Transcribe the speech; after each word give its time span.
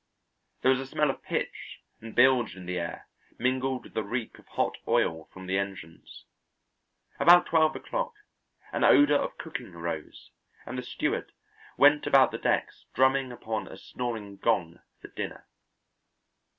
There 0.63 0.71
was 0.71 0.79
a 0.79 0.87
smell 0.87 1.11
of 1.11 1.21
pitch 1.21 1.79
and 2.01 2.15
bilge 2.15 2.55
in 2.55 2.65
the 2.65 2.79
air 2.79 3.07
mingled 3.37 3.83
with 3.83 3.93
the 3.93 4.01
reek 4.03 4.39
of 4.39 4.47
hot 4.47 4.79
oil 4.87 5.29
from 5.31 5.45
the 5.45 5.59
engines. 5.59 6.25
About 7.19 7.45
twelve 7.45 7.75
o'clock 7.75 8.15
an 8.71 8.83
odour 8.83 9.17
of 9.19 9.37
cooking 9.37 9.75
arose, 9.75 10.31
and 10.65 10.75
the 10.75 10.81
steward 10.81 11.31
went 11.77 12.07
about 12.07 12.31
the 12.31 12.39
decks 12.39 12.85
drumming 12.95 13.31
upon 13.31 13.67
a 13.67 13.77
snoring 13.77 14.37
gong 14.37 14.79
for 15.01 15.09
dinner. 15.09 15.45